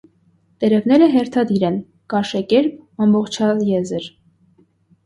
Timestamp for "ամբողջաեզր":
3.09-4.11